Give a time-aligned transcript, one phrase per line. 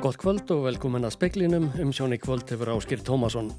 [0.00, 3.50] Gott kvöld og velkomin að speklinum um sjóni kvöld hefur Áskir Tómasson.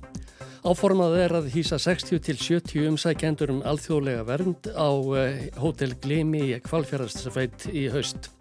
[0.65, 4.89] Áformað er að hýsa 60 til 70 umsækjendur um alþjóðlega vernd á
[5.21, 8.31] eh, Hotel Glimi í Kvalfjörðarsfætt í haust.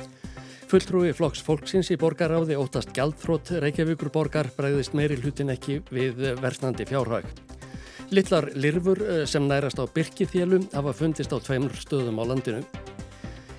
[0.73, 6.89] Fulltrúi flokks fólksins í borgaráði óttast gjaldþrótt Reykjavíkur borgar bregðist meiri hlutin ekki við versnandi
[6.89, 7.29] fjárhag.
[8.17, 12.65] Littlar lirfur eh, sem nærast á Birkithjálum hafa fundist á tveimur stöðum á landinu.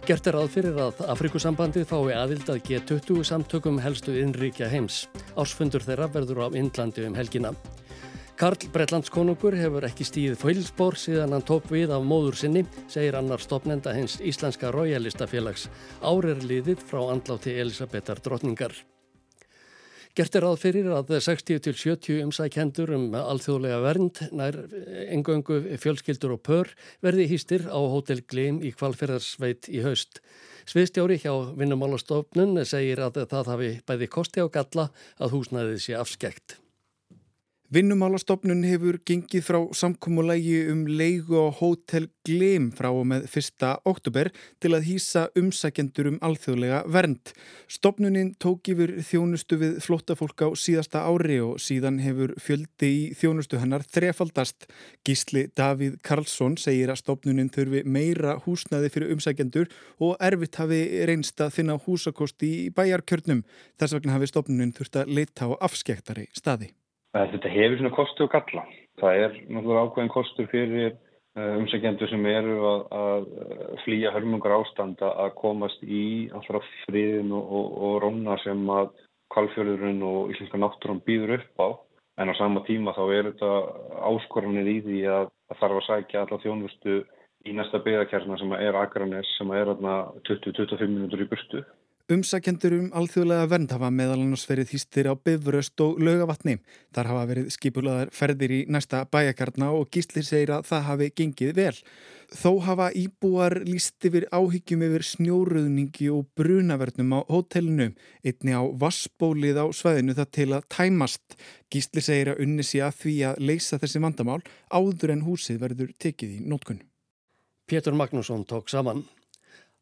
[0.02, 5.04] Gert er aðfyrir að Afrikusambandið fái aðild að G20 samtökum helstu innríkja heims.
[5.38, 7.52] Ársfundur þeirra verður á Indlandi um helgina.
[8.41, 13.44] Karl Breitlandskonungur hefur ekki stíð fölspór síðan hann tók við af móður sinni, segir annar
[13.44, 15.68] stopnenda hins Íslenska Royalistafélags.
[16.02, 18.74] Árir liðið frá andláti Elisabetar drotningar.
[20.11, 24.57] Gert er að fyrir að 60-70 umsækjendur um alþjóðlega vernd nær
[25.07, 26.71] engöngu fjölskyldur og pör
[27.05, 30.20] verði hýstir á Hotel Gleim í Kvalferðarsveit í haust.
[30.67, 36.60] Sviðstjóri hjá Vinnumálastofnun segir að það hafi bæði kosti á galla að húsnæðið sé afskekt.
[37.72, 43.64] Vinnumálastofnun hefur gengið frá samkómulagi um leigu á Hotel Gleim frá og með 1.
[43.88, 44.27] oktober
[44.60, 47.32] til að hýsa umsækjendur um alþjóðlega vernd.
[47.72, 53.62] Stofnunin tók yfir þjónustu við flóttafólk á síðasta ári og síðan hefur fjöldi í þjónustu
[53.64, 54.68] hennar þrefaldast.
[55.08, 59.72] Gísli Davíð Karlsson segir að stofnunin þurfi meira húsnaði fyrir umsækjendur
[60.04, 63.46] og erfitt hafi reynst að finna húsakosti í bæjarkjörnum.
[63.80, 66.74] Þess vegna hafi stofnunin þurft að leita á afskektari staði.
[67.12, 68.66] Þetta hefur svona kostu og galla.
[69.01, 74.56] Það er náttúrulega ákveðin kostur fyrir eh, umsækjendur sem eru að, að eh, flýja hörmungar
[74.56, 76.03] ástanda að komast í
[76.38, 78.94] allra friðin og, og, og róna sem að
[79.31, 81.68] kvalfjörðurinn og íslenska náttúrun býður upp á.
[82.22, 83.51] En á sama tíma þá er þetta
[84.12, 86.97] áskoranir í því að það þarf að sækja alla þjónustu
[87.47, 91.63] í næsta byggakærna sem er Akranes sem er 20-25 minútur í burtu.
[92.12, 96.58] Umsækjendur um alþjóðlega vernd hafa meðal annars verið hýstir á Bifröst og Laugavatni.
[96.91, 101.53] Þar hafa verið skipulaðar ferðir í næsta bæjakarna og gíslir segir að það hafi gengið
[101.56, 101.78] vel.
[102.36, 107.88] Þó hafa íbúar líst yfir áhyggjum yfir snjóruðningi og brunavernum á hótelinu,
[108.28, 111.40] einni á vassbólið á sveðinu það til að tæmast.
[111.72, 115.96] Gíslir segir að unni sé að því að leysa þessi vandamál áður en húsið verður
[115.96, 116.84] tekið í nótkunn.
[117.72, 119.06] Pétur Magnússon tók saman.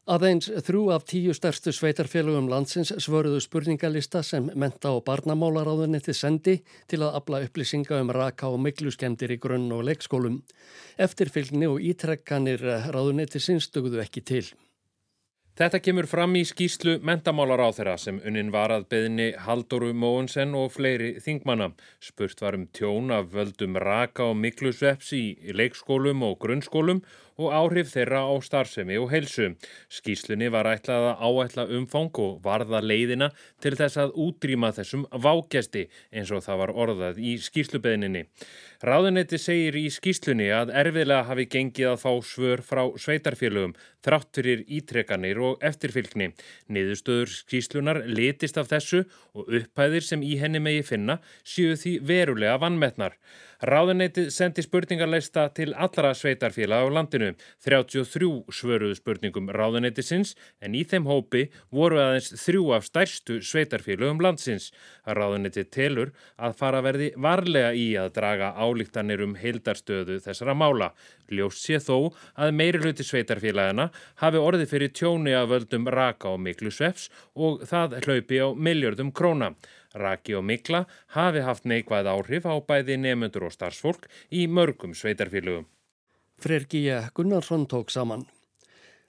[0.08, 6.56] Aðeins þrjú af tíu stærstu sveitarfélagum landsins svöruðu spurningalista sem menta og barnamálaráðunni sendi
[6.88, 10.42] til að abla upplýsinga um raka og mikluskemdir í grunn og leikskólum.
[10.98, 14.48] Eftirfylgni og ítrekkanir ráðunni sinnstöguðu ekki til.
[15.60, 20.54] Þetta kemur fram í skýslu mentamálar á þeirra sem unnin var að beðni Haldoru Móensen
[20.56, 21.74] og fleiri þingmanna.
[22.00, 27.04] Spurt var um tjón af völdum raka og miklusveps í leikskólum og grunnskólum
[27.40, 29.54] og áhrif þeirra á starfsemi og heilsu.
[29.88, 33.32] Skýslunni var ætlað að áætla umfang og varða leiðina
[33.64, 38.26] til þess að útrýma þessum vákjasti eins og það var orðað í skýslubeðninni.
[38.84, 44.64] Ráðunetti segir í skýslunni að erfiðlega hafi gengið að fá svör frá sveitarfélögum þrátt fyrir
[44.72, 46.32] ítrekanir og eftirfylgni.
[46.72, 49.04] Niðurstöður skýslunar litist af þessu
[49.36, 53.18] og upphæðir sem í henni megi finna séu því verulega vannmetnar.
[53.60, 57.34] Ráðuneytið sendi spurningarleista til allra sveitarfélag á landinu.
[57.68, 60.32] 33 svöruðu spurningum ráðuneytisins
[60.64, 64.70] en í þeim hópi voru aðeins þrjú af stærstu sveitarfélagum landsins.
[65.04, 70.94] Ráðuneytið telur að fara verði varlega í að draga álíktanir um heildarstöðu þessara mála.
[71.28, 73.90] Ljós sé þó að meiri hluti sveitarfélagana
[74.24, 79.12] hafi orði fyrir tjóni að völdum raka og miklu svefs og það hlaupi á miljardum
[79.12, 79.52] króna.
[79.96, 80.86] Raki og Mikla
[81.16, 85.66] hafi haft neikvæð áhrif á bæði nefnundur og starfsfólk í mörgum sveitarfélögum.
[86.40, 88.28] Frergíja Gunnarsson tók saman.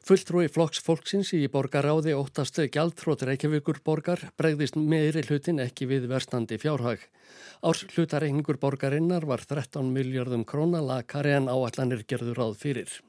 [0.00, 6.56] Fulltrúi flokks fólksins í borgaráði óttast gjaldþrótt Reykjavíkur borgar bregðist meiri hlutin ekki við verstandi
[6.58, 7.04] fjárhag.
[7.60, 13.00] Árs hlutareikningur borgarinnar var 13 miljardum krónalakari en áallanir gerður ráð fyrir.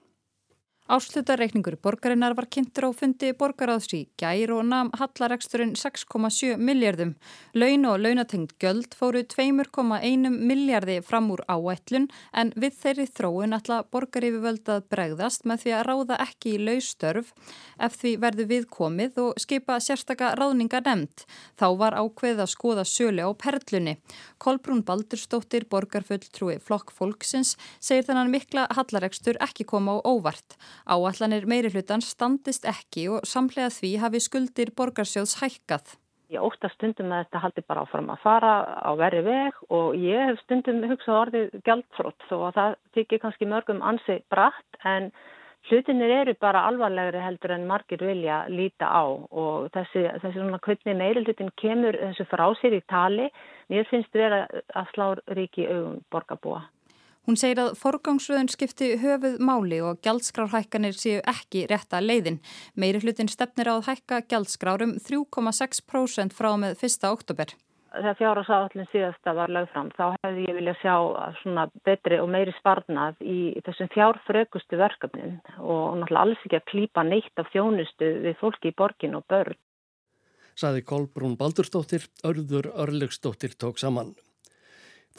[0.91, 7.13] Áslutareikningur borgarinnar var kynntur á fundi borgaráðs í gær og namn hallareksturinn 6,7 miljardum.
[7.56, 13.77] Laun og launatengt göld fóru 2,1 miljardi fram úr áætlun en við þeirri þróun ætla
[13.88, 17.31] borgarífivöld að bregðast með því að ráða ekki í laustörf
[17.80, 21.24] ef því verðu við komið og skipa sérstaka ráðninga nefnd.
[21.56, 23.95] Þá var ákveð að skoða sölu á perlunni.
[24.44, 30.60] Kolbrún Baldurstóttir, borgarfulltrúi Flokk Folksins, segir þennan mikla hallarekstur ekki koma á óvart.
[30.86, 35.98] Áallanir meiri hlutan standist ekki og samlega því hafi skuldir borgarsjóðs hækkað.
[36.31, 40.30] Ég óta stundum að þetta haldi bara áfram að fara á verri veg og ég
[40.30, 45.12] hef stundum hugsað orðið gjaldfrótt þó að það tekir kannski mörgum ansi bratt en
[45.69, 50.98] hlutinir eru bara alvarlegri heldur en margir vilja líta á og þessi, þessi svona hvernig
[51.04, 53.28] meiri hlutin kemur þessu frá sér í tali,
[53.69, 56.63] mér finnst vera að slá ríki augum borgarbúa.
[57.29, 62.39] Hún segir að forgangsröðun skipti höfuð máli og gjaldskrárhækkanir séu ekki rétta leiðin.
[62.73, 67.12] Meiri hlutin stefnir á að hækka gjaldskrárum 3,6% frá með 1.
[67.12, 67.53] oktober
[67.91, 70.95] þegar fjárhásáallin síðasta var lögð fram þá hefði ég vilja sjá
[71.41, 77.06] svona betri og meiri sparnað í þessum fjárfrökustu verkefnin og náttúrulega alls ekki að klýpa
[77.07, 79.59] neitt af þjónustu við fólki í borgin og börn.
[80.56, 84.13] Saði Kolbrún Baldurstóttir, örður örlugstóttir tók saman.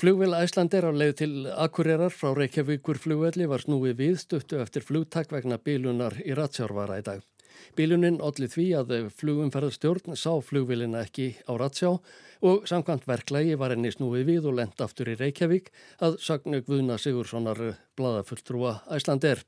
[0.00, 4.82] Flugvel Æsland er á leið til Akureyrar frá Reykjavíkur flugvelli var snúið við stuttu eftir
[4.86, 7.20] flugtak vegna bílunar í Ratsjárvara í dag.
[7.76, 13.92] Bílunin allir því að flugumferðarstjórn sá flugvilina ekki á Ratsjá og samkvæmt verklægi var henni
[13.92, 15.68] snúið við og lent aftur í Reykjavík
[16.02, 17.60] að sagnu Guðna Sigurssonar
[17.96, 19.44] bladafulltrúa Æslander.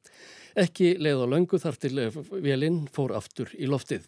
[0.55, 1.97] Ekki leið á löngu þar til
[2.44, 4.05] velin fór aftur í loftið.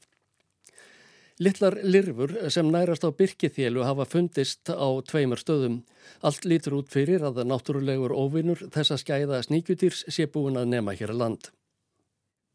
[1.37, 5.83] Littlar lirfur sem nærast á byrkithélu hafa fundist á tveimur stöðum.
[6.25, 11.13] Allt lítur út fyrir að náttúrulegur óvinnur þessa skæða sníkjutýrs sé búin að nema hér
[11.13, 11.51] land.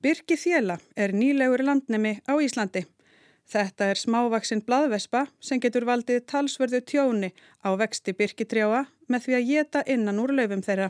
[0.01, 2.87] Byrkithéla er nýlegur landnemi á Íslandi.
[3.45, 7.29] Þetta er smávaksinn bladvespa sem getur valdið talsverðu tjóni
[7.61, 10.89] á vexti byrkitrjáa með því að geta innan úr löfum þeirra.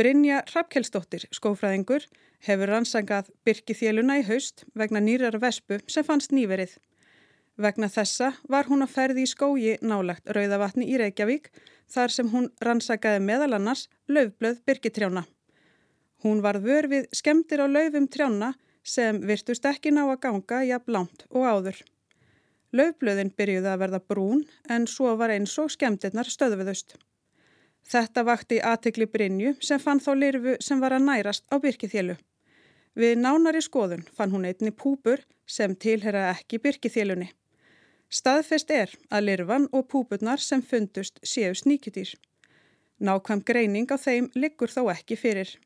[0.00, 2.06] Brynja Rappkjellsdóttir, skófræðingur,
[2.46, 6.78] hefur rannsangað byrkithéluna í haust vegna nýrar vespu sem fannst nýverið.
[7.60, 11.50] Vegna þessa var hún að ferði í skógi nálagt Rauðavatni í Reykjavík
[11.92, 15.26] þar sem hún rannsakaði meðal annars löfblöð byrkitrjána.
[16.24, 21.26] Hún var vörfið skemdir á löfum trjána sem virtust ekki ná að ganga jafn langt
[21.28, 21.84] og áður.
[22.72, 26.96] Laufblöðin byrjuði að verða brún en svo var eins og skemmtirnar stöðviðust.
[27.88, 32.16] Þetta vakti aðtekli Brynju sem fann þá lirfu sem var að nærast á byrkithjölu.
[32.94, 37.30] Við nánari skoðun fann hún einni púpur sem tilhera ekki byrkithjölunni.
[38.12, 42.12] Staðfest er að lirfan og púpurnar sem fundust séu sníkjutýr.
[43.00, 45.56] Nákvæm greining á þeim liggur þó ekki fyrir.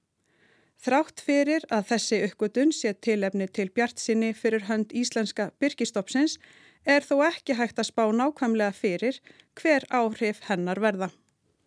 [0.78, 6.38] Þrátt fyrir að þessi uppgötun sé tilefni til bjart sinni fyrir hönd íslenska byrkistopsins
[6.84, 9.18] er þó ekki hægt að spá nákvæmlega fyrir
[9.58, 11.10] hver áhrif hennar verða.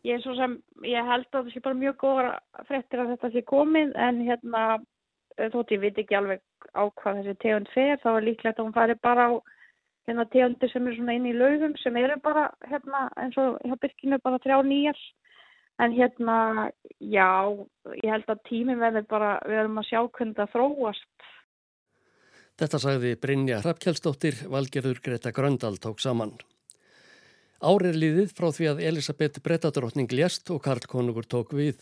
[0.08, 0.56] Ég, sem,
[0.88, 4.64] ég held að það sé bara mjög góða frettir að þetta sé komið en hérna
[5.52, 8.76] þótt ég veit ekki alveg á hvað þessi tegund fer þá er líklegt að hún
[8.76, 9.32] fari bara á
[10.08, 13.76] hérna, tegundir sem er svona inn í laugum sem eru bara hérna, eins og hjá
[13.84, 15.04] byrkinu bara þrjá nýjar
[15.80, 16.68] En hérna,
[17.00, 17.32] já,
[18.04, 21.28] ég held að tíminn verður bara, við erum að sjá hvernig það þróast.
[22.60, 26.34] Þetta sagði Brynja Hrafkjálsdóttir, valgerður Greta Gröndal tók saman.
[27.60, 31.82] Árið liðið frá því að Elisabeth Brettadrottning lést og Karl Konungur tók við.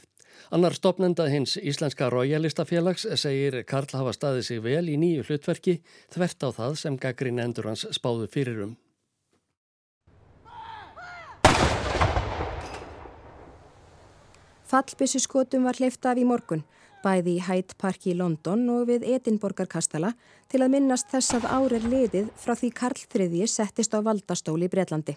[0.50, 5.76] Annar stopnenda hins Íslenska Rójalistafélags segir Karl hafa staðið sig vel í nýju hlutverki
[6.14, 8.74] þvert á það sem Gagrin endur hans spáðu fyrirum.
[14.66, 16.66] Fallbissu skotum var hleyft af í morgun,
[17.08, 20.12] bæði í Hyde Park í London og við Edinborgar kastala
[20.52, 24.74] til að minnast þess að árir liðið frá því Karl III settist á valdastóli í
[24.74, 25.16] Breitlandi.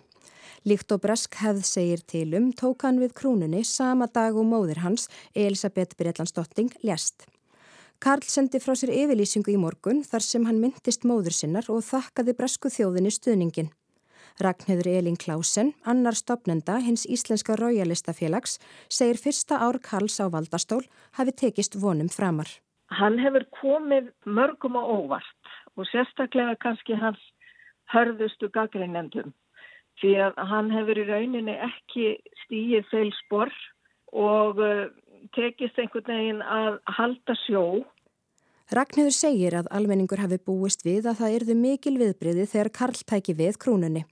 [0.69, 4.83] Líkt og Bresk hefð segir til um tók hann við krúnunni sama dag og móðir
[4.85, 7.27] hans, Elisabeth Breitlandsdotting, lést.
[8.01, 12.37] Karl sendi frá sér yfirlýsingu í morgun þar sem hann myndist móður sinnar og þakkaði
[12.37, 13.73] Bresku þjóðinni stuðningin.
[14.39, 18.59] Ragnhildur Elin Klausen, annar stopnenda hins Íslenska Rójalistafélags,
[18.89, 20.85] segir fyrsta ár Karls á valdastól
[21.19, 22.49] hafi tekist vonum framar.
[22.91, 27.21] Hann hefur komið mörgum á óvart og sérstaklega kannski hans
[27.93, 29.33] hörðustu gaggreinendum
[30.01, 33.53] því að hann hefur í rauninni ekki stíið feil spor
[34.17, 34.87] og uh,
[35.37, 37.65] tekist einhvern veginn að halda sjó
[38.71, 43.35] Ragnhildur segir að almenningur hafi búist við að það erðu mikil viðbriði þegar Karl tæki
[43.41, 44.03] við krúnunni.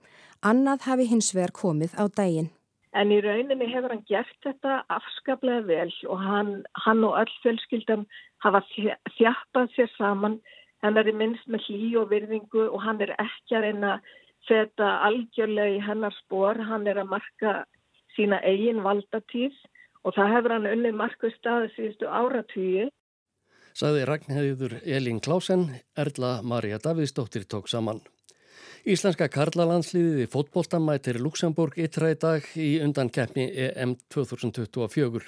[0.50, 2.48] Annað hafi hins vegar komið á daginn.
[2.90, 8.02] En í rauninni hefur hann gert þetta afskaplega vel og hann, hann og öll fjölskyldan
[8.42, 8.64] hafa
[9.14, 10.40] þjappað sér saman.
[10.82, 13.94] Hann er í minnst með hlý og virðingu og hann er ekki að reyna
[14.50, 16.58] setja algjörlega í hennar spór.
[16.58, 17.60] Hann er að marka
[18.18, 19.54] sína eigin valdatíð
[20.02, 22.90] og það hefur hann unnið marku staði síðustu áratvíu
[23.76, 28.00] Saði Ragnhæður Elín Klásen, Erla Maria Davidsdóttir tók saman.
[28.88, 35.26] Íslenska karlalandsliðið í fótbóltamætir Luxemburg yttra í dag í undan keppni EM 2024.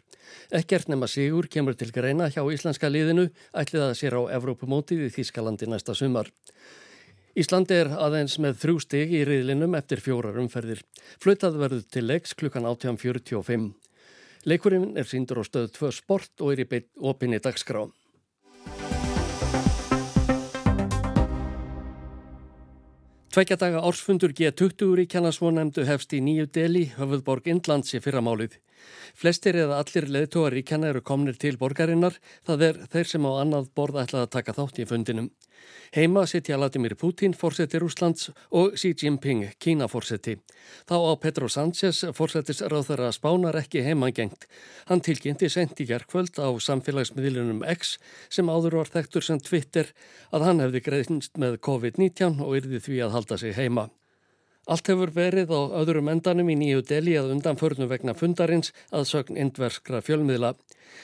[0.61, 5.13] Ekkert nema sigur kemur til greina hjá íslenska liðinu ætlið að sér á Evrópumótið í
[5.19, 6.31] Þískalandi næsta sumar.
[7.37, 10.81] Íslandi er aðeins með þrjú steg í riðlinum eftir fjórar umferðir.
[11.23, 13.71] Flutað verður til leiks klukkan 18.45.
[14.49, 17.85] Leikurinn er síndur á stöð 2 sport og er í opinni dagskrá.
[23.31, 28.57] Tveikja daga ársfundur G20 ríkjana svo nefndu hefst í nýju deli höfuðborg Indlands í fyrramálið.
[29.21, 33.71] Flestir eða allir leðtóa ríkjana eru komnir til borgarinnar, það er þeir sem á annað
[33.77, 35.31] borð ætlað að taka þátt í fundinum.
[35.91, 40.37] Heima sitja Vladimir Putin, fórseti Rúslands og Xi Jinping, Kína fórseti.
[40.87, 44.47] Þá á Petro Sánchez, fórsetis ráðara spánar ekki heimangengt.
[44.87, 47.99] Hann tilkynnti sent í gerðkvöld á samfélagsmiðlunum X
[48.31, 49.91] sem áður var þektur sem Twitter
[50.31, 53.91] að hann hefði greiðnst með COVID-19 og yrði því að halda sig heima.
[54.71, 59.41] Allt hefur verið á öðrum endanum í nýju deli að undanförnum vegna fundarins að sögn
[59.43, 60.53] indverskra fjölmiðla.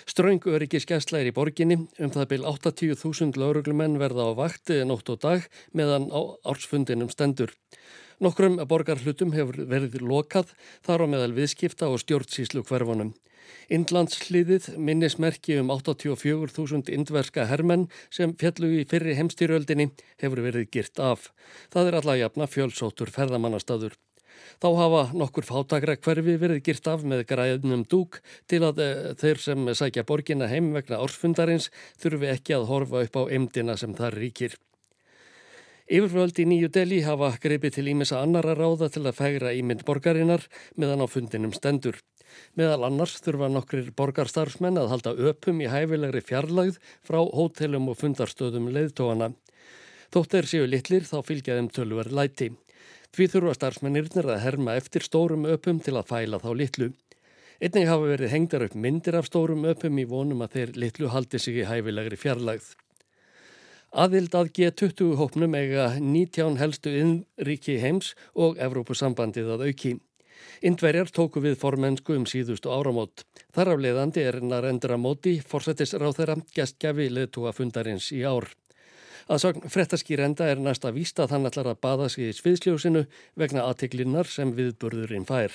[0.07, 5.11] Ströng öryggi skæsla er í borginni, um það byl 80.000 lauruglumenn verða á vakt nótt
[5.11, 7.57] og dag meðan á ársfundinum stendur.
[8.23, 10.55] Nokkrum borgarhlutum hefur verið lokað
[10.87, 13.17] þar á meðal viðskipta og stjórnsíslu hverfunum.
[13.73, 19.91] Indlandsliðið minnismerki um 84.000 indverska hermenn sem fjallu í fyrri heimstýröldinni
[20.23, 21.31] hefur verið girt af.
[21.75, 23.97] Það er alla jafna fjölsóttur ferðamannastadur.
[24.63, 29.43] Þá hafa nokkur fátakra hverfi verið girt af með græðnum dúk til að eh, þeir
[29.43, 31.69] sem sækja borgina heim vegna ársfundarins
[32.01, 34.57] þurfi ekki að horfa upp á emdina sem þar ríkir.
[35.87, 40.49] Yfirvöld í nýju deli hafa greipið til ímessa annara ráða til að fægra ímynd borgarinnar
[40.75, 42.01] meðan á fundinum stendur.
[42.59, 48.71] Meðal annars þurfa nokkrir borgarstarfsmenn að halda öpum í hæfilegri fjarlagð frá hótelum og fundarstöðum
[48.75, 49.33] leiðtóana.
[50.15, 52.53] Þótt er séu litlir þá fylgja þeim tölver læti.
[53.17, 56.91] Því þurfa starfsmennirnir að herma eftir stórum öpum til að fæla þá litlu.
[57.57, 61.41] Einnig hafa verið hengdar upp myndir af stórum öpum í vonum að þeir litlu haldi
[61.41, 62.75] sig í hæfilegri fjarlagð.
[63.97, 69.93] Aðild að G20 hópnum eiga 19 helstu innríki heims og Evrópusambandið að auki.
[70.67, 73.25] Indverjar tóku við formensku um síðustu áramót.
[73.55, 78.49] Þar af leiðandi er Narendra Modi, forsetisráð þeirra, gestgjafi leðtúa fundarins í ár.
[79.27, 83.65] Að sagn frettaskýrenda er næsta víst að hann ætlar að baða sig í sviðsljósinu vegna
[83.67, 85.51] aðtiklinnar sem viðburðurinn fær.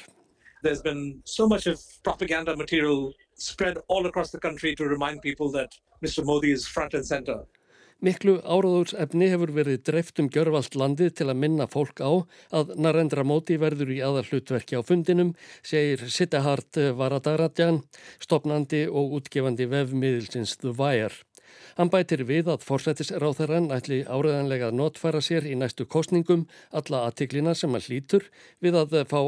[0.61, 5.50] There's been so much of propaganda material spread all across the country to remind people
[5.51, 5.71] that
[6.03, 6.23] Mr.
[6.23, 7.45] Modi is front and center.
[8.01, 12.25] Miklu áráðursefni hefur verið dreift um gjörvalt landið til að minna fólk á
[12.58, 17.84] að Narendra Modi verður í aðal hlutverki á fundinum, segir Siddhart Varadaradjan,
[18.17, 21.13] stopnandi og útgefandi vefmiðilsins The Wire.
[21.77, 27.53] Hann bætir við að forsættisráþarann ætli áriðanlega að notfæra sér í næstu kostningum alla aðtiklina
[27.53, 28.29] sem að hlýtur
[28.65, 29.22] við að fá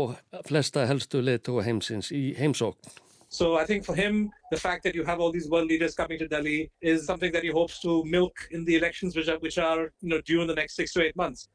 [0.50, 3.03] flesta helstu leitu og heimsins í heimsókn.
[3.34, 6.20] So I think for him, the fact that you have all these world leaders coming
[6.20, 9.58] to Delhi is something that he hopes to milk in the elections which are, which
[9.58, 11.50] are you know, due in the next six to eight months.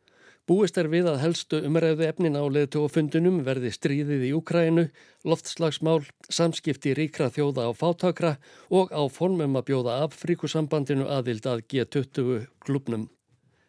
[0.49, 4.87] Búist er við að helstu umræðu efnin á leðtogafundunum verði stríðið í Ukrænu,
[5.29, 6.01] loftslagsmál,
[6.33, 8.33] samskipti ríkra þjóða á fátakra
[8.73, 13.07] og á formum að bjóða Afríkusambandinu aðild að G20 klubnum.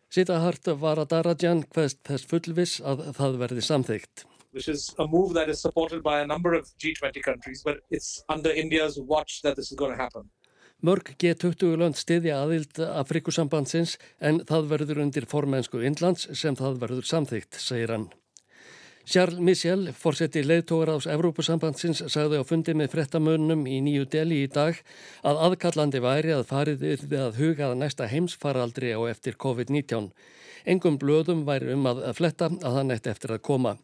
[0.09, 4.28] Sita hart var að Daradjan hvaðst þess fullvis að það verði samþygt.
[4.51, 8.23] Which is a move that is supported by a number of G20 countries, but it's
[8.29, 10.29] under India's watch that this is going to happen.
[10.79, 17.09] Mörg G20 lönd stiðja aðild Afrikusambandsins en það verður undir formensku Indlands sem það verður
[17.09, 18.07] samþygt, segir hann.
[19.09, 24.51] Charles Michel, fórseti leiðtógar ás Evrópusambandsins, sagði á fundi með frettamönnum í nýju deli í
[24.53, 24.77] dag
[25.25, 30.11] að aðkallandi væri að farið yrði að huga að næsta heimsfaraldri á eftir COVID-19.
[30.69, 33.79] Engum blöðum væri um að fletta að hann eitt eftir að koma.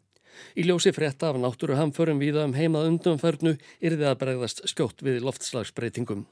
[0.55, 5.05] Í ljósi frétta af náttúru hamförum viða um heimað undanförnu er þið að bregðast skjótt
[5.05, 6.25] við loftslagsbreytingum.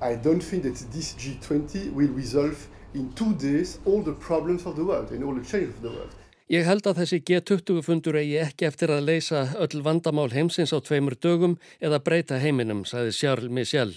[0.00, 4.76] I don't think that this G20 will resolve in two days all the problems of
[4.76, 6.16] the world and all the change of the world.
[6.50, 10.82] Ég held að þessi G20 fundur eigi ekki eftir að leysa öll vandamál heimsins á
[10.82, 13.92] tveimur dögum eða breyta heiminum, sagði Charles Michel.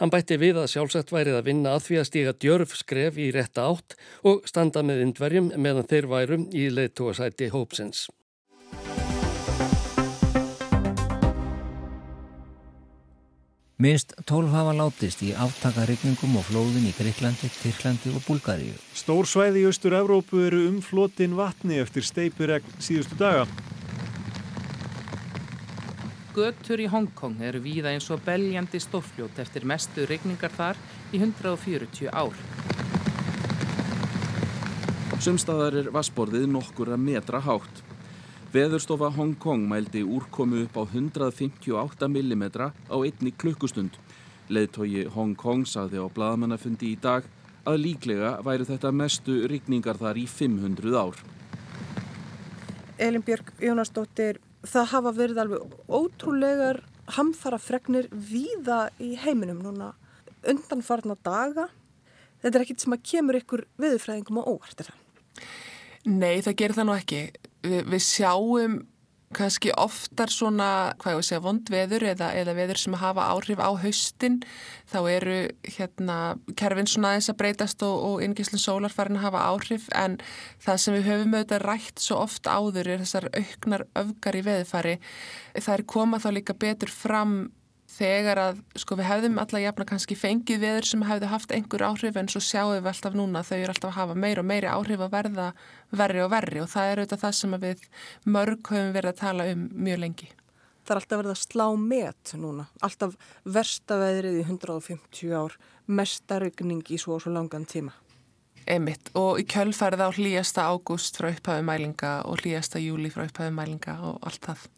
[0.00, 3.28] Hann bætti við að sjálfsagt værið að vinna að því að stíga djörf skref í
[3.36, 3.94] rétta átt
[4.26, 8.08] og standa með indverjum meðan þeir værum í leiðtóasæti hópsins.
[13.84, 18.78] Minst 12 hafa látist í aftakarygningum og flóðin í Greiklandi, Tyrklandi og Búlgaríu.
[18.96, 23.44] Stór svæði í Östur-Európu eru umflotin vatni eftir steipiregn síðustu daga.
[26.32, 30.80] Götur í Hongkong eru víða eins og beljandi stórfljót eftir mestu regningar þar
[31.12, 32.40] í 140 ár.
[35.20, 37.84] Sumstaðar er vassborðið nokkura metra hátt.
[38.54, 42.44] Veðurstofa Hong Kong mældi úrkomu upp á 158 mm
[42.86, 43.96] á einni klukkustund.
[44.46, 47.26] Leðtogi Hong Kong saði á bladamannafundi í dag
[47.66, 51.18] að líklega væri þetta mestu rigningar þar í 500 ár.
[53.02, 56.84] Elin Björg Jónasdóttir, það hafa verið alveg ótrúlegar
[57.16, 59.96] hamfara fregnir víða í heiminum núna
[60.46, 61.72] undanfarna daga.
[62.38, 65.02] Þetta er ekkit sem að kemur ykkur viðfræðingum á óvart, er það?
[66.04, 67.20] Nei, það gerir það nú ekki.
[67.64, 68.82] Vi, við sjáum
[69.34, 73.70] kannski oftar svona, hvað ég að segja, vondveður eða, eða veður sem hafa áhrif á
[73.82, 74.38] haustin.
[74.90, 75.38] Þá eru
[75.76, 76.18] hérna
[76.60, 80.16] kerfin svona aðeins að breytast og, og inngíslinn sólar farin að hafa áhrif en
[80.62, 84.96] það sem við höfum auðvitað rætt svo oft áður er þessar auknar öfgar í veðfari.
[85.58, 87.36] Það er koma þá líka betur fram
[87.94, 92.16] þegar að sko við hefðum alla jafna kannski fengið veður sem hefðu haft einhver áhrif
[92.18, 95.04] en svo sjáum við alltaf núna þau eru alltaf að hafa meir og meiri áhrif
[95.04, 95.46] að verða
[95.98, 97.84] verri og verri og það er auðvitað það sem við
[98.36, 100.30] mörg höfum verið að tala um mjög lengi.
[100.84, 103.14] Það er alltaf verið að slá met núna, alltaf
[103.56, 105.54] verstaveðrið í 150 ár,
[105.86, 107.94] mestarugning í svo og svo langan tíma.
[108.68, 113.56] Emitt og í kjölfærið á hlýjasta ágúst frá upphafum mælinga og hlýjasta júli frá upphafum
[113.60, 114.68] mælinga og allt það.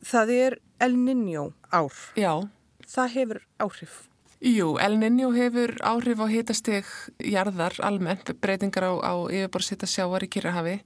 [0.00, 1.92] Það er El Niño ár.
[2.16, 2.48] Já.
[2.88, 4.09] Það hefur áhrif.
[4.40, 6.86] Jú, El Niño hefur áhrif á hitasteg
[7.20, 10.78] jarðar almennt, breytingar á, á yfirborðsita sjáar í Kyrrahafi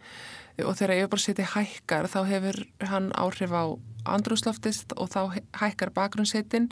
[0.66, 2.58] og þegar yfirborðsiti hækkar þá hefur
[2.90, 3.78] hann áhrif á
[4.10, 6.66] andrúsloftist og þá hækkar bakgrunnshitin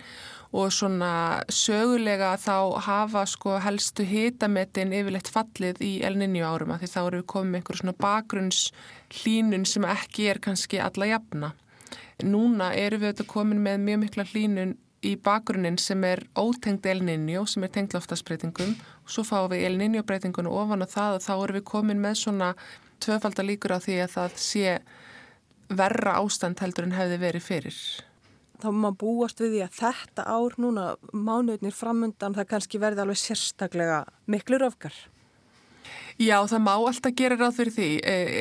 [0.50, 6.82] og svona sögulega þá hafa sko helstu hitametin yfirleitt fallið í El Niño árum að
[6.82, 11.54] því þá eru komið með einhverjum svona bakgrunnshlínun sem ekki er kannski alla jafna.
[12.26, 17.02] Núna eru við auðvitað komin með mjög mikla hlínun í bakgrunin sem er ótengd El
[17.06, 21.18] Niño sem er tengd loftasbreytingum og svo fáum við El Niño breytingunum ofan á það
[21.18, 22.52] og þá erum við komin með svona
[23.02, 24.76] tvöfaldar líkur á því að það sé
[25.72, 27.78] verra ástand heldur en hefði verið fyrir.
[28.62, 33.18] Þá maður búast við því að þetta ár núna mánuðnir framundan það kannski verði alveg
[33.18, 34.94] sérstaklega miklu röfgar.
[36.20, 37.88] Já, það má alltaf gera ráð fyrir því.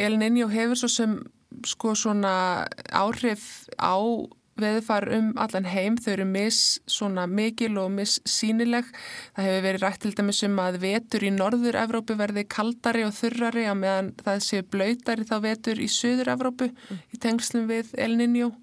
[0.05, 1.17] El Niño hefur svo sem
[1.65, 3.97] sko svona áhrif á
[4.61, 8.87] veðfar um allan heim, þau eru mis svona mikil og mis sínileg
[9.35, 13.67] það hefur verið rætt til dæmis um að vetur í norður-Evrópu verði kaldari og þurrari
[13.69, 16.71] að meðan það séu blöytari þá vetur í söður-Evrópu
[17.11, 18.53] í tengslum við El Niño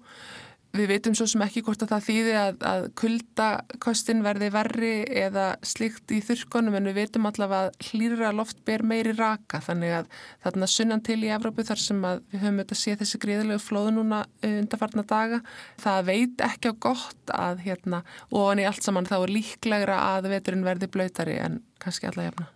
[0.69, 5.45] Við veitum svo sem ekki hvort að það þýði að, að kuldakostin verði verri eða
[5.65, 10.11] slikt í þurrkonum en við veitum allavega að hlýra loft ber meiri raka þannig að
[10.45, 14.21] þarna sunnan til í Evrópu þar sem við höfum auðvitað séð þessi gríðilegu flóðu núna
[14.43, 15.41] eh, undarfarna daga.
[15.81, 20.29] Það veit ekki á gott að hérna ofan í allt saman þá er líklegra að
[20.35, 22.49] veturinn verði blöytari en kannski alla jafna.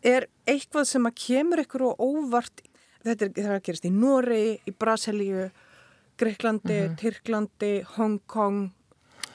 [0.00, 2.64] Er eitthvað sem að kemur ykkur og óvart,
[3.04, 5.50] þetta er það að gerast í Noregi, í Brasilíu,
[6.18, 6.98] Greiklandi, mm -hmm.
[7.00, 8.70] Tyrklandi, Hongkong?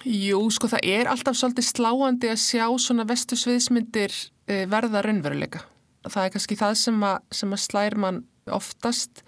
[0.03, 4.11] Jú, sko það er alltaf svolítið sláandi að sjá svona vestu sviðsmyndir
[4.47, 5.61] e, verða raunveruleika.
[6.03, 9.23] Það er kannski það sem að, sem að slær mann oftast.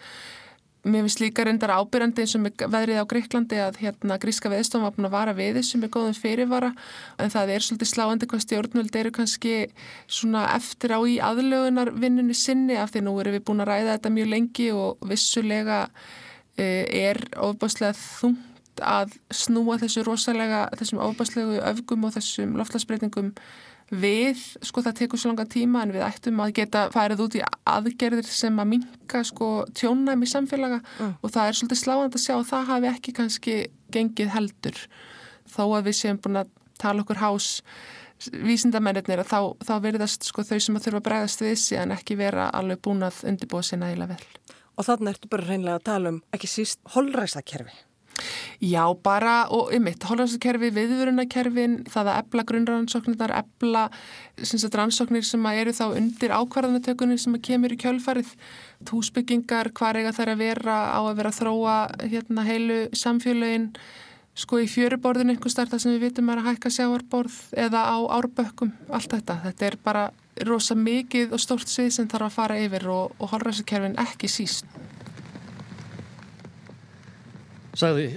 [0.83, 4.83] Mér finnst líka reyndar ábyrjandi eins og með veðrið á Greiklandi að hérna gríska veðstofn
[4.83, 6.73] var búin að vara við þessum með góðum fyrirvara
[7.17, 9.55] en það er svolítið sláandi hvað stjórnvöld eru kannski
[10.05, 14.13] svona eftir á í aðlögunarvinnunni sinni af því nú erum við búin að ræða þetta
[14.13, 22.07] mjög lengi og vissulega Eh, er ofbáslega þungt að snúa þessu rosalega, þessum ofbáslegu öfgum
[22.07, 23.31] og þessum loftlagsbreytingum
[23.93, 27.43] við, sko það tekur svo langa tíma en við ættum að geta færið út í
[27.69, 31.11] aðgerðir sem að minka sko tjónæmi samfélaga mm.
[31.21, 33.57] og það er svolítið sláðand að sjá að það hafi ekki kannski
[33.93, 34.81] gengið heldur
[35.53, 36.49] þó að við séum búin að
[36.81, 37.51] tala okkur hás
[38.31, 41.93] vísindamennir að þá, þá verðast sko þau sem að þurfa að bregðast við þessi en
[41.95, 44.54] ekki vera alveg búin að undirbúa sér nægilega vel.
[44.75, 47.75] Og þannig ertu bara reynilega að tala um ekki síst holræsakerfi.
[48.63, 53.83] Já, bara og ymitt, holræsakerfi, viðvörunakerfin, það að ebla grunnrannsóknirnar, ebla
[54.79, 58.31] rannsóknir sem eru þá undir ákvarðanatökunni sem kemur í kjölfarið,
[58.87, 63.71] húsbyggingar, hvað eiga þær að vera á að vera að þróa hérna, heilu samfélögin,
[64.35, 67.35] sko í fjöruborðin einhver starta sem við vitum er að hækka sjáarborð
[67.67, 69.41] eða á árbökkum, allt þetta.
[69.49, 70.09] Þetta er bara
[70.43, 74.67] rosa mikið og stórt svið sem þarf að fara yfir og, og holræsakerfin ekki síst.
[77.75, 78.07] Sagði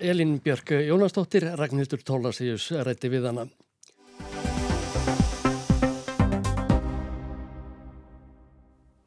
[0.00, 3.46] Elin Björk Jónastóttir, Ragnhildur Tólasíus rætti við hana.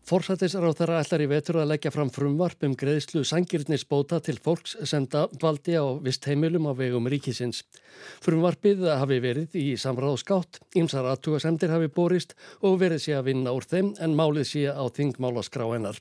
[0.05, 5.07] Forsættisráð þeirra ætlar í vetur að leggja fram frumvarp um greiðslu sangirnisbóta til fólks sem
[5.41, 7.63] valdi á vist heimilum á vegum ríkisins.
[8.21, 13.65] Frumvarpið hafi verið í samráðskátt, ymsar aðtugasemdir hafi borist og verið sé að vinna úr
[13.65, 15.97] þeim en málið sé á þingmálaskrá hennar.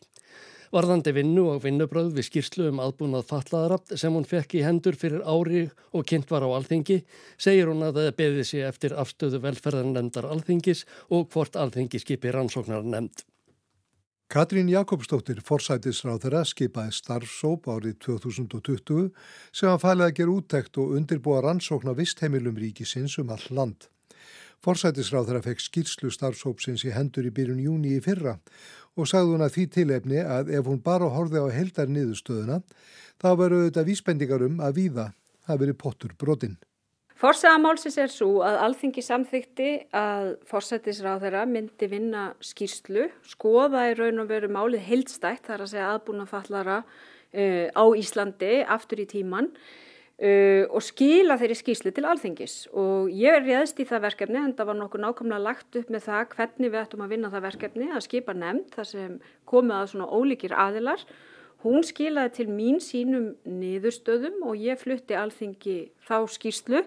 [0.74, 5.24] Varðandi vinnu og vinnubröð við skýrslu um aðbúnað fatlaðara sem hún fekk í hendur fyrir
[5.24, 7.06] ári og kynnt var á alþingi
[7.40, 12.84] segir hún að það beði sé eftir afstöðu velferðarnemndar alþingis og hvort alþingi skipi rannsóknar
[12.84, 13.30] nefnd.
[14.32, 19.10] Katrín Jakobsdóttir, forsætisráð þeirra, skipaði starfsóp árið 2020
[19.52, 23.90] sem að fælið að gera úttekt og undirbúa rannsókn á vistheimilum ríkisins um all land.
[24.64, 28.38] Forsætisráð þeirra fekk skýrslu starfsópsins í hendur í byrjun júni í fyrra
[28.96, 32.62] og sagði hún að því tilefni að ef hún bara horfi á heldar niðurstöðuna
[33.20, 35.10] þá veru auðvitað vísbendingar um að víða
[35.44, 36.56] hafi verið pottur brotinn.
[37.24, 43.94] Forsaða málsins er svo að alþingi samþykti að forsættisráð þeirra myndi vinna skýrslu, skoða í
[43.96, 49.08] raun og veru málið heildstætt þar að segja aðbúna fallara uh, á Íslandi aftur í
[49.08, 52.58] tíman uh, og skila þeirri skýrslu til alþingis.
[52.76, 56.08] Og ég er réðst í það verkefni en það var nokkuð nákvæmlega lagt upp með
[56.10, 59.16] það hvernig við ættum að vinna það verkefni að skipa nefnd þar sem
[59.48, 61.08] komið að svona ólíkir aðilar
[61.64, 66.82] Hún skilaði til mín sínum niðurstöðum og ég flutti alþingi þá skýrslu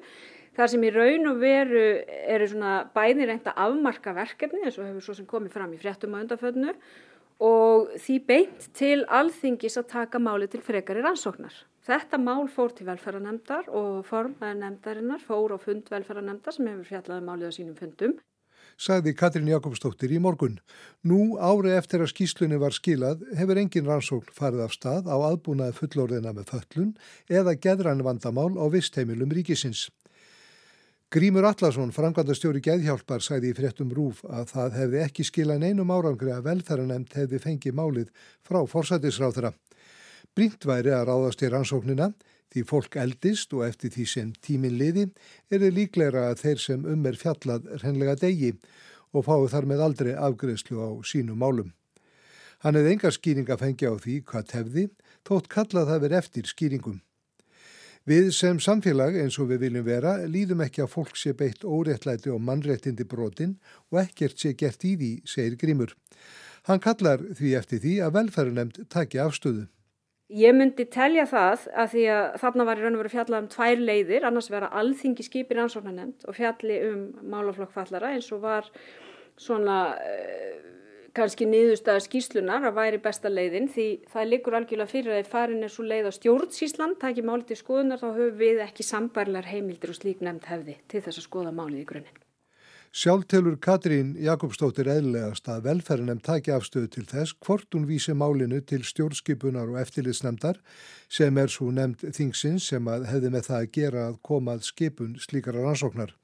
[0.58, 5.08] þar sem í raun og veru eru svona bæði reynda afmarka verkefni eins og hefur
[5.08, 6.76] svo sem komið fram í fréttum og undarföðnu
[7.48, 11.54] og því beint til alþingis að taka máli til frekari rannsóknar.
[11.88, 17.22] Þetta mál fór til velferðarnemdar og formaður nemdarinnar fór á fund velferðarnemdar sem hefur fjallaði
[17.24, 18.18] um málið á sínum fundum
[18.78, 20.60] sagði Katrín Jakobsdóttir í morgun.
[21.04, 25.76] Nú ári eftir að skýslunni var skilað hefur engin rannsókn farið af stað á aðbúnaði
[25.80, 26.92] fullorðina með föllun
[27.28, 29.88] eða geðrann vandamál á vistheimilum ríkisins.
[31.08, 36.34] Grímur Allarsson, framkvæmdastjóri Geðhjálpar, sagði í fréttum rúf að það hefði ekki skilað neinum árangri
[36.36, 38.10] að velferðanemt hefði fengið málið
[38.44, 39.54] frá forsætisráþra.
[40.36, 42.10] Brínt væri að ráðast í rannsóknina
[42.54, 45.10] Því fólk eldist og eftir því sem tímin liði
[45.52, 48.54] er það líklegra að þeir sem um er fjallað hrenlega degi
[49.12, 51.74] og fái þar með aldrei afgreðslu á sínum málum.
[52.64, 54.86] Hann hefði enga skýring að fengja á því hvað tefði,
[55.28, 57.02] þótt kallað það verið eftir skýringum.
[58.08, 62.32] Við sem samfélag eins og við viljum vera líðum ekki að fólk sé beitt óréttlæti
[62.32, 63.58] og mannréttindi brotin
[63.92, 65.92] og ekkert sé gert í því, segir Grímur.
[66.72, 69.68] Hann kallar því eftir því að velferðunemt taki afstöðu.
[70.28, 73.52] Ég myndi telja það að því að þarna var í raun og veru fjallað um
[73.54, 78.68] tvær leiðir, annars vera alþingi skipir ansóknarnemnd og fjalli um málaflokkfallara eins og var
[79.40, 80.68] svona uh,
[81.16, 85.72] kannski niðurstaða skýslunar að væri besta leiðin því það likur algjörlega fyrir að farin er
[85.72, 89.96] svo leið á stjórnsísland, það ekki málið til skoðunar þá höfum við ekki sambarlar heimildir
[89.96, 92.27] og slík nefnd hefði til þess að skoða málið í grunninn.
[92.96, 98.80] Sjálftelur Katrín Jakobsdóttir eðlegast að velferðinem taki afstöðu til þess hvort hún vísi málinu til
[98.88, 100.62] stjórnskipunar og eftirlitsnemdar
[101.12, 105.18] sem er svo nefnd þingsins sem að hefði með það að gera að komað skipun
[105.20, 106.16] slíkara rannsóknar.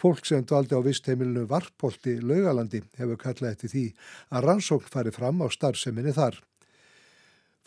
[0.00, 3.86] Fólk sem dvaldi á vistheimilinu Varpolti laugalandi hefur kallað eftir því
[4.32, 6.40] að rannsókn fari fram á starfseminni þar.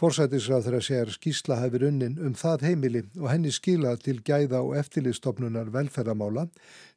[0.02, 4.74] Forsætisráður að segja skísla hefur unnin um það heimili og henni skila til gæða og
[4.80, 6.48] eftirlistofnunar velferðamála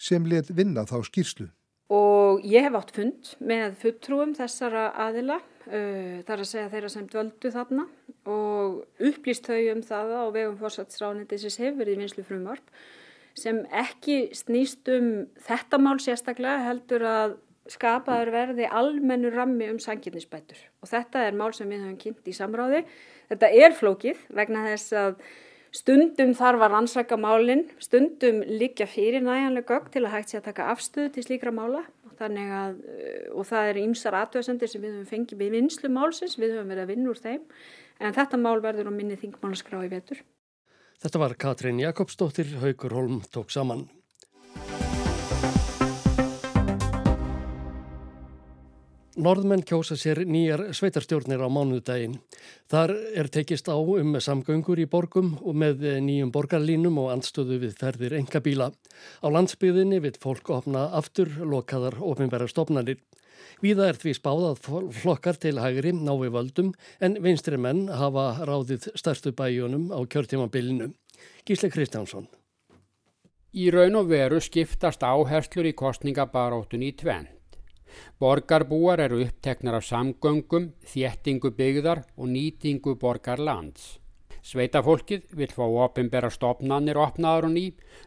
[0.01, 1.51] sem let vinna þá skýrslu.
[1.93, 5.37] Og ég hef átt fund með fulltrúum þessara aðila,
[5.69, 7.87] uh, þar að segja þeirra sem dvöldu þarna
[8.33, 8.81] og
[9.11, 12.73] upplýst þau um það á vegum forsætisráðnendisins hefur verið vinslu frumvarp
[13.37, 15.11] sem ekki snýst um
[15.47, 17.37] þetta mál sérstaklega heldur að
[17.72, 22.37] skapaður verði almennu rammi um sanginnisbætur og þetta er mál sem við höfum kynnt í
[22.37, 22.85] samráði.
[23.31, 25.18] Þetta er flókið vegna þess að
[25.76, 30.48] stundum þarf að rannsaka málinn, stundum líka fyrir næjanlega gögg til að hægt sé að
[30.50, 31.83] taka afstöðu til slíkra mála
[32.16, 32.79] að,
[33.35, 36.87] og það er ýmsar aðtöðsendir sem við höfum fengið við vinslu málsins, við höfum verið
[36.87, 37.42] að vinna úr þeim
[38.00, 40.22] en þetta mál verður á minni þingmálaskrá í vetur.
[41.02, 43.85] Þetta var Katrín Jakobsdóttir, Haugur Holm tók saman.
[49.16, 52.18] Norðmenn kjósa sér nýjar sveitarstjórnir á mánuðdægin.
[52.68, 57.79] Þar er tekist á um samgöngur í borgum og með nýjum borgarlínum og andstöðu við
[57.81, 58.68] ferðir engabíla.
[59.24, 63.00] Á landsbyðinni vil fólk opna aftur lokaðar ofinverðar stopnarnir.
[63.64, 64.61] Víða er því spáðað
[64.98, 70.90] flokkar til hægri nái völdum en vinstri menn hafa ráðið stærstu bæjunum á kjörtímabilinu.
[71.48, 72.29] Gísle Kristjánsson.
[73.57, 77.33] Í raun og veru skiptast áherslur í kostningabaróttun í tvenn.
[78.21, 83.97] Borgarbúar eru uppteknar af samgöngum, þéttingu byggðar og nýtingu borgarlands.
[84.47, 87.65] Sveitafólkið vil fá ofinbera stopnannir opnaður og ný,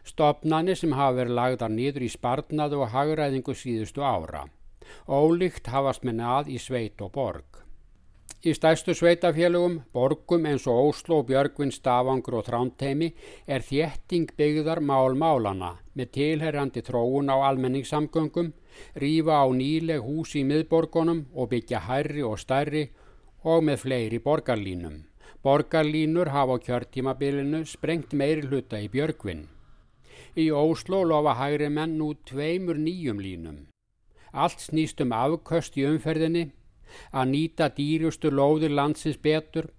[0.08, 4.46] stopnannir sem hafa verið lagðar nýður í spartnaðu og hagræðingu síðustu ára.
[5.04, 7.60] Ólíkt hafast með nað í sveit og borg.
[8.40, 13.10] Í stæstu sveitafélugum, borgum eins og Óslo, Björgvin, Stavangur og Trándheimi
[13.44, 18.54] er þétting byggðar mál málana með tilherrandi tróun á almenningssamgöngum,
[19.02, 22.88] rýfa á nýleg hús í miðborgunum og byggja hærri og stærri
[23.44, 25.06] og með fleiri borgarlínum.
[25.42, 29.46] Borgarlínur hafa á kjörtímabilinu sprengt meiri hluta í Björgvin.
[30.36, 33.66] Í Óslo lofa hægri menn nú tveimur nýjum línum.
[34.32, 36.50] Allt snýst um afköst í umferðinni
[37.12, 39.70] að nýta dýrustu lóðir landsins betur,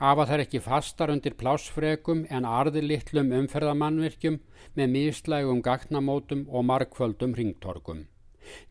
[0.00, 4.40] hafa þær ekki fastar undir plásfrekum en arðilittlum umferðamannvirkjum
[4.78, 8.06] með mislægum gagnamótum og markvöldum ringtorkum.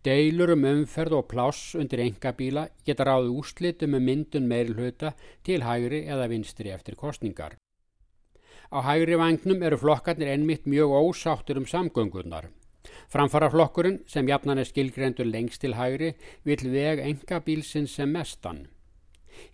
[0.05, 5.13] Deilur um umferð og pláss undir engabíla geta ráði úslitum með myndun meirulhuta
[5.43, 7.57] til hægri eða vinstri eftir kostningar.
[8.69, 12.49] Á hægri vagnum eru flokkarnir ennmitt mjög ósáttur um samgöngurnar.
[13.09, 16.13] Framfaraflokkurinn sem jafnan er skilgrendur lengst til hægri
[16.45, 18.67] vil veg engabílsins sem mestan.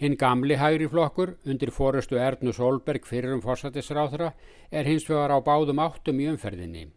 [0.02, 4.34] Hinn gamli hægri flokkur undir fórustu Ernu Solberg fyrir um fórsættisráðra
[4.72, 6.88] er hins vegar á báðum áttum í umferðinni.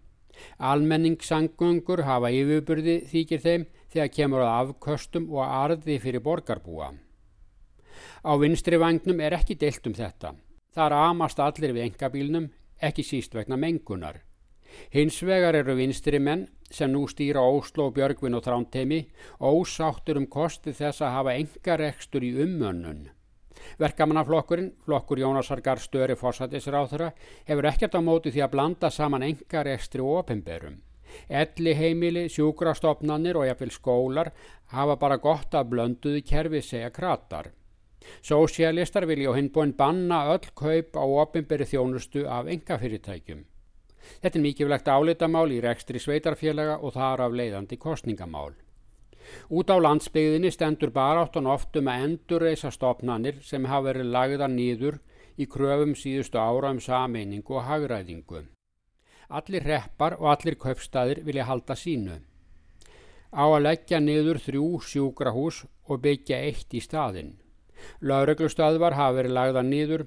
[0.59, 6.93] Almenningssangöngur hafa yfirbyrði þykir þeim þegar kemur á afköstum og arði fyrir borgarbúa.
[8.25, 10.35] Á vinstri vagnum er ekki deilt um þetta.
[10.75, 12.49] Þar amast allir við engabílnum,
[12.79, 14.23] ekki síst vegna mengunar.
[14.93, 19.07] Hins vegar eru vinstri menn sem nú stýra Óslo, Björgvin og Trántemi
[19.41, 23.09] ósáttur um kosti þess að hafa engarekstur í ummönnun.
[23.79, 27.13] Verkamannaflokkurinn, flokkur Jónasar Garstöri fórsættisráþura,
[27.49, 30.81] hefur ekkert á móti því að blanda saman engar ekstri og opimberum.
[31.29, 34.33] Elli heimili, sjúkrastofnanir og jafnvel skólar
[34.75, 37.53] hafa bara gott af blönduði kerfi segja kratar.
[38.23, 43.45] Sósialistar vilja á hinbúin banna öll kaup á opimberi þjónustu af engafyrirtækjum.
[44.23, 48.55] Þetta er mikilvægt álitamál í rekstri sveitarfélaga og þar af leiðandi kostningamál.
[49.49, 54.99] Út á landsbygðinni stendur baráttan oft um að endurreisa stopnannir sem hafa verið lagða nýður
[55.39, 58.43] í kröfum síðustu ára um sameiningu og hagræðingu.
[59.29, 62.19] Allir reppar og allir köpstaðir vilja halda sínu.
[63.29, 67.35] Á að leggja niður þrjú sjúkrahús og byggja eitt í staðinn.
[68.01, 70.07] Laureglustöðvar hafa verið lagða nýður.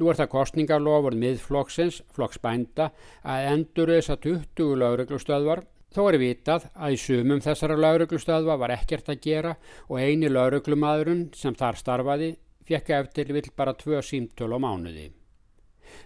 [0.00, 2.90] Nú er það kostningarlofur miðflokksins, flokksbænda,
[3.22, 9.22] að endurreisa 20 laureglustöðvar Þó er vitað að í sumum þessara lauruglustöðva var ekkert að
[9.24, 9.56] gera
[9.88, 12.28] og eini lauruglumadurinn sem þar starfaði
[12.68, 15.08] fekk eftir vill bara tvö símtöl á mánuði.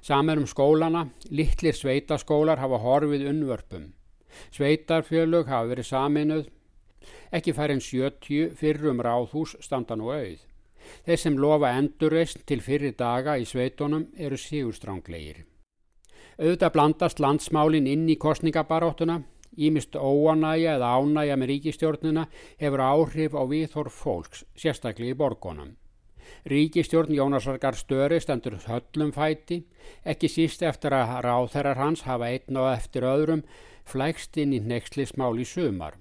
[0.00, 3.90] Samar um skólana, litlir sveitaskólar hafa horfið unnvörpum.
[4.56, 6.48] Sveitarfjölug hafa verið saminuð,
[7.36, 10.40] ekki fær en 70 fyrrum ráðhús standan og auð.
[11.04, 15.44] Þeir sem lofa endurreist til fyrir daga í sveitunum eru sígurstránglegir.
[16.40, 19.20] Auðvitað blandast landsmálin inn í kostningabaróttuna
[19.56, 22.26] Ímist óanæja eða ánæja með ríkistjórnina
[22.60, 25.74] hefur áhrif á viðhorf fólks, sérstaklega í borgonum.
[26.48, 29.62] Ríkistjórn Jónasargar störi stendur höllum fæti,
[30.04, 33.44] ekki síst eftir að ráþærar hans hafa einn og eftir öðrum
[33.88, 35.96] flækst inn í nexlismál í sumar.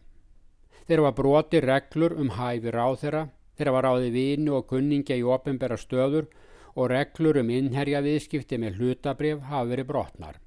[0.87, 5.77] Þeir var broti reglur um hæfi ráþæra, þeir var ráði vinu og kunningja í ofinbæra
[5.79, 6.27] stöður
[6.75, 10.39] og reglur um innherja viðskipti með hlutabrif hafa verið brotnar.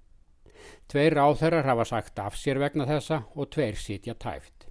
[0.89, 4.69] Tveir ráþærar hafa sagt af sér vegna þessa og tveir sitja tæft.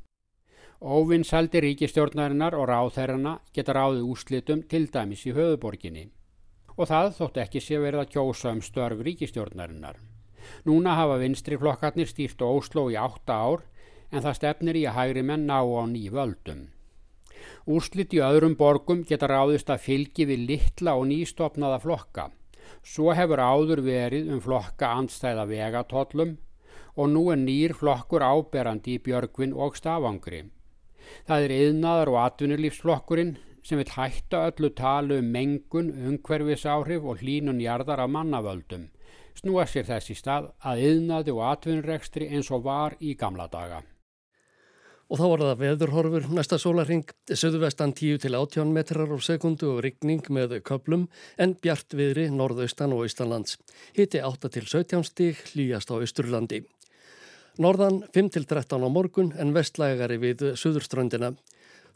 [0.81, 6.09] Óvinnsaldi ríkistjórnarinnar og ráþærarna geta ráðið úslitum til dæmis í höfuborginni
[6.75, 9.97] og það þótt ekki sé verið að kjósa um störf ríkistjórnarinnar.
[10.67, 13.63] Núna hafa vinstri flokkarnir stýrt Óslo í átta ár
[14.11, 16.67] en það stefnir í að hægri menn ná á ný völdum.
[17.65, 22.29] Úrslit í öðrum borgum geta ráðist að fylgi við litla og nýstopnaða flokka
[22.83, 26.35] Svo hefur áður verið um flokka andstæða vegatollum
[26.95, 30.45] og nú er nýr flokkur áberandi í Björgvin og Stafangri.
[31.27, 37.61] Það er yðnaðar og atvinnulífsflokkurinn sem vil hætta öllu talu um mengun, umhverfisáhrif og hlínun
[37.63, 38.87] jarðar af mannavöldum.
[39.35, 43.81] Snúa sér þessi stað að yðnaði og atvinnurekstri eins og var í gamla daga.
[45.05, 49.83] Og þá var það veðurhorfur næsta sólaring, söðuvestan 10 til 18 metrar á sekundu og
[49.85, 51.05] rigning með köplum
[51.37, 53.59] en bjart viðri norðaustan og austanlands.
[53.93, 56.63] Hitti 8 til 17 stík hlýjast á Östurlandi.
[57.61, 61.35] Norðan 5 til 13 á morgun en vestlægari við söðurströndina.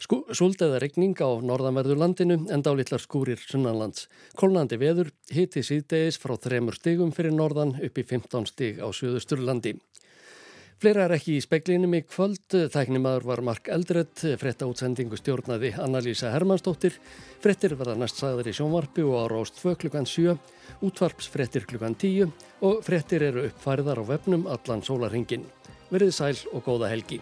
[0.00, 4.06] Súld eða rigning á norðanverðurlandinu en dálitlar skúrir sunnanlands.
[4.38, 9.74] Kolnandi veður hitti síðdegis frá 3 stígum fyrir norðan upp í 15 stíg á söðusturlandi.
[10.80, 12.54] Fleira er ekki í speklinum í kvöld.
[12.72, 16.94] Tæknimaður var Mark Eldredd, fretta útsendingu stjórnaði Anna-Lísa Hermannsdóttir.
[17.44, 20.38] Frettir verða næst sagður í sjónvarpi og á rást 2 klukkan 7,
[20.88, 22.32] útvarps frettir klukkan 10
[22.64, 25.44] og frettir eru uppfæriðar á vefnum allan sólarhingin.
[25.92, 27.20] Verðið sæl og góða helgi.